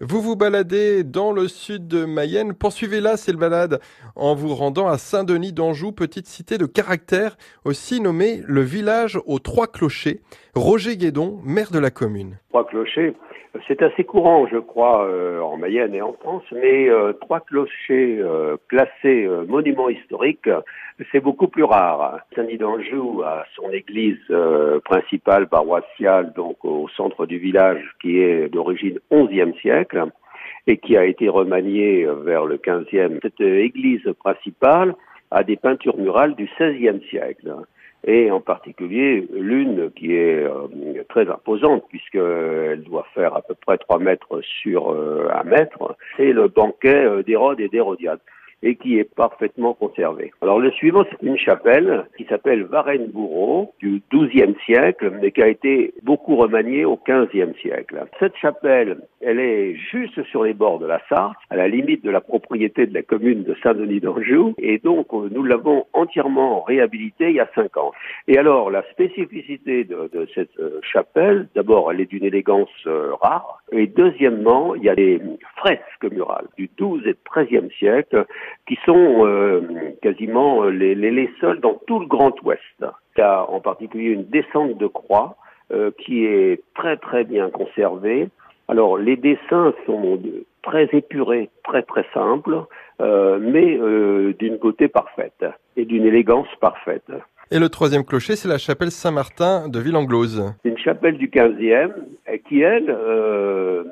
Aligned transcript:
Vous 0.00 0.20
vous 0.22 0.36
baladez 0.36 1.02
dans 1.02 1.32
le 1.32 1.48
sud 1.48 1.88
de 1.88 2.04
Mayenne. 2.04 2.54
Poursuivez-la, 2.54 3.16
c'est 3.16 3.32
le 3.32 3.38
balade, 3.38 3.80
en 4.14 4.36
vous 4.36 4.54
rendant 4.54 4.86
à 4.86 4.96
Saint-Denis 4.96 5.52
d'Anjou, 5.52 5.90
petite 5.90 6.28
cité 6.28 6.56
de 6.56 6.66
caractère, 6.66 7.36
aussi 7.64 8.00
nommée 8.00 8.40
le 8.46 8.60
village 8.60 9.18
aux 9.26 9.40
trois 9.40 9.66
clochers. 9.66 10.20
Roger 10.54 10.96
Guédon, 10.96 11.40
maire 11.44 11.72
de 11.72 11.80
la 11.80 11.90
commune. 11.90 12.38
Trois 12.50 12.64
clochers, 12.64 13.16
c'est 13.66 13.82
assez 13.82 14.04
courant, 14.04 14.46
je 14.46 14.58
crois, 14.58 15.06
euh, 15.06 15.40
en 15.40 15.56
Mayenne 15.56 15.94
et 15.94 16.02
en 16.02 16.12
France, 16.12 16.44
mais 16.52 16.88
euh, 16.88 17.12
trois 17.14 17.40
clochers 17.40 18.18
euh, 18.20 18.56
classés 18.68 19.28
monuments 19.48 19.88
historiques, 19.88 20.48
c'est 21.10 21.20
beaucoup 21.20 21.48
plus 21.48 21.64
rare. 21.64 22.20
Saint-Denis 22.34 22.58
d'Anjou 22.58 23.22
a 23.22 23.44
son 23.54 23.70
église 23.70 24.18
principale 24.84 25.48
paroissiale, 25.48 26.32
donc 26.34 26.64
au 26.64 26.88
centre 26.96 27.26
du 27.26 27.38
village, 27.38 27.82
qui 28.00 28.20
est 28.20 28.48
d'origine 28.48 28.98
11e 29.10 29.58
siècle 29.60 29.87
et 30.66 30.76
qui 30.78 30.96
a 30.96 31.04
été 31.04 31.28
remaniée 31.28 32.06
vers 32.24 32.44
le 32.44 32.56
15e. 32.56 33.18
Cette 33.22 33.40
église 33.40 34.08
principale 34.18 34.94
a 35.30 35.42
des 35.42 35.56
peintures 35.56 35.96
murales 35.96 36.34
du 36.34 36.46
16e 36.58 37.06
siècle 37.08 37.54
et 38.06 38.30
en 38.30 38.40
particulier 38.40 39.26
l'une 39.32 39.90
qui 39.92 40.14
est 40.14 40.44
euh, 40.44 41.02
très 41.08 41.28
imposante 41.28 41.84
puisqu'elle 41.88 42.82
doit 42.84 43.06
faire 43.14 43.34
à 43.34 43.42
peu 43.42 43.54
près 43.54 43.76
3 43.78 43.98
mètres 43.98 44.40
sur 44.62 44.92
euh, 44.92 45.28
un 45.32 45.44
mètre, 45.44 45.96
c'est 46.16 46.32
le 46.32 46.48
banquet 46.48 47.04
euh, 47.04 47.22
d'Hérode 47.22 47.60
et 47.60 47.68
d'Hérodiade 47.68 48.20
et 48.62 48.76
qui 48.76 48.98
est 48.98 49.14
parfaitement 49.14 49.74
conservé. 49.74 50.32
Alors 50.42 50.58
le 50.58 50.70
suivant, 50.72 51.04
c'est 51.10 51.26
une 51.26 51.38
chapelle 51.38 52.06
qui 52.16 52.24
s'appelle 52.24 52.64
Varennes-Bourreau 52.64 53.72
du 53.80 54.02
XIIe 54.12 54.54
siècle, 54.64 55.12
mais 55.20 55.30
qui 55.30 55.42
a 55.42 55.48
été 55.48 55.94
beaucoup 56.02 56.36
remaniée 56.36 56.84
au 56.84 56.96
XVe 56.96 57.54
siècle. 57.60 58.04
Cette 58.18 58.36
chapelle, 58.36 58.98
elle 59.20 59.40
est 59.40 59.74
juste 59.74 60.22
sur 60.24 60.44
les 60.44 60.54
bords 60.54 60.78
de 60.78 60.86
la 60.86 61.00
Sarthe, 61.08 61.36
à 61.50 61.56
la 61.56 61.68
limite 61.68 62.04
de 62.04 62.10
la 62.10 62.20
propriété 62.20 62.86
de 62.86 62.94
la 62.94 63.02
commune 63.02 63.44
de 63.44 63.54
Saint-Denis 63.62 64.00
d'Anjou, 64.00 64.54
et 64.58 64.78
donc 64.78 65.12
nous 65.12 65.44
l'avons 65.44 65.86
entièrement 65.92 66.62
réhabilitée 66.62 67.30
il 67.30 67.36
y 67.36 67.40
a 67.40 67.48
cinq 67.54 67.76
ans. 67.76 67.92
Et 68.26 68.38
alors 68.38 68.70
la 68.70 68.82
spécificité 68.90 69.84
de, 69.84 70.10
de 70.12 70.26
cette 70.34 70.58
euh, 70.58 70.80
chapelle, 70.82 71.48
d'abord, 71.54 71.92
elle 71.92 72.00
est 72.00 72.06
d'une 72.06 72.24
élégance 72.24 72.68
euh, 72.86 73.12
rare, 73.20 73.62
et 73.72 73.86
deuxièmement, 73.86 74.74
il 74.74 74.84
y 74.84 74.88
a 74.88 74.94
des 74.94 75.20
fresques 75.56 76.10
murales 76.10 76.46
du 76.56 76.70
XIIe 76.78 77.02
et 77.06 77.16
XIIIe 77.34 77.70
siècle 77.78 78.24
qui 78.66 78.78
sont 78.86 79.26
euh, 79.26 79.60
quasiment 80.02 80.64
euh, 80.64 80.70
les, 80.70 80.94
les, 80.94 81.30
seuls 81.40 81.60
dans 81.60 81.80
tout 81.86 81.98
le 82.00 82.06
Grand 82.06 82.34
Ouest. 82.42 82.62
Il 82.80 83.20
y 83.20 83.22
a 83.22 83.44
en 83.48 83.60
particulier 83.60 84.10
une 84.10 84.24
descente 84.24 84.78
de 84.78 84.86
croix 84.86 85.36
euh, 85.72 85.90
qui 85.98 86.24
est 86.24 86.62
très 86.74 86.96
très 86.96 87.24
bien 87.24 87.50
conservée. 87.50 88.28
Alors 88.68 88.96
les 88.96 89.16
dessins 89.16 89.74
sont 89.86 90.20
très 90.62 90.88
épurés, 90.92 91.50
très 91.64 91.82
très 91.82 92.06
simples, 92.12 92.64
mais 93.00 93.78
d'une 94.38 94.56
beauté 94.56 94.88
parfaite 94.88 95.44
et 95.76 95.86
d'une 95.86 96.04
élégance 96.04 96.48
parfaite. 96.60 97.10
Et 97.50 97.58
le 97.58 97.70
troisième 97.70 98.04
clocher, 98.04 98.36
c'est 98.36 98.48
la 98.48 98.58
chapelle 98.58 98.90
Saint-Martin 98.90 99.68
de 99.68 99.78
Villanglose. 99.78 100.54
C'est 100.62 100.68
une 100.68 100.77
chapelle 100.88 101.18
du 101.18 101.28
15e 101.28 101.92
qui, 102.48 102.62
elle, 102.62 102.86
euh, 102.88 103.84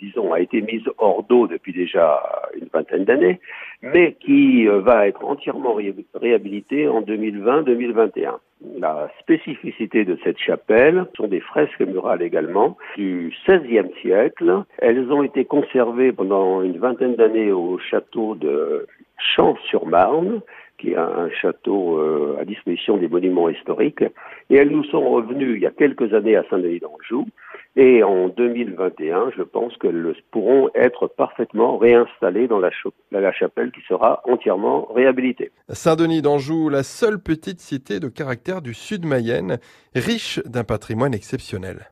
disons, 0.00 0.32
a 0.32 0.38
été 0.38 0.62
mise 0.62 0.84
hors 0.98 1.24
d'eau 1.24 1.48
depuis 1.48 1.72
déjà 1.72 2.22
une 2.54 2.68
vingtaine 2.72 3.04
d'années, 3.04 3.40
mais 3.82 4.12
qui 4.20 4.68
euh, 4.68 4.78
va 4.78 5.08
être 5.08 5.24
entièrement 5.24 5.76
réhabilitée 6.14 6.86
en 6.86 7.02
2020-2021. 7.02 8.36
La 8.78 9.10
spécificité 9.18 10.04
de 10.04 10.16
cette 10.22 10.38
chapelle 10.38 11.06
sont 11.16 11.26
des 11.26 11.40
fresques 11.40 11.80
murales 11.80 12.22
également 12.22 12.76
du 12.96 13.34
XVIe 13.48 13.90
siècle. 14.00 14.62
Elles 14.78 15.10
ont 15.10 15.24
été 15.24 15.44
conservées 15.44 16.12
pendant 16.12 16.62
une 16.62 16.78
vingtaine 16.78 17.16
d'années 17.16 17.50
au 17.50 17.78
château 17.78 18.36
de 18.36 18.86
Champs-sur-Marne 19.18 20.40
qui 20.78 20.90
est 20.90 20.96
un 20.96 21.30
château 21.30 21.98
euh, 21.98 22.36
à 22.40 22.44
disposition 22.44 22.96
des 22.96 23.08
monuments 23.08 23.48
historiques. 23.48 24.04
Et 24.50 24.56
elles 24.56 24.70
nous 24.70 24.84
sont 24.84 25.10
revenues 25.10 25.56
il 25.56 25.62
y 25.62 25.66
a 25.66 25.70
quelques 25.70 26.12
années 26.14 26.36
à 26.36 26.44
Saint-Denis 26.50 26.80
d'Anjou. 26.80 27.26
Et 27.76 28.04
en 28.04 28.28
2021, 28.28 29.32
je 29.36 29.42
pense 29.42 29.76
qu'elles 29.78 30.14
pourront 30.30 30.70
être 30.74 31.08
parfaitement 31.08 31.76
réinstallées 31.76 32.46
dans 32.46 32.60
la, 32.60 32.70
la 33.10 33.32
chapelle 33.32 33.72
qui 33.72 33.80
sera 33.88 34.22
entièrement 34.24 34.86
réhabilitée. 34.94 35.50
Saint-Denis 35.68 36.22
d'Anjou, 36.22 36.68
la 36.68 36.84
seule 36.84 37.18
petite 37.18 37.60
cité 37.60 37.98
de 37.98 38.08
caractère 38.08 38.62
du 38.62 38.74
sud 38.74 39.04
Mayenne, 39.04 39.58
riche 39.94 40.40
d'un 40.44 40.62
patrimoine 40.62 41.14
exceptionnel. 41.14 41.90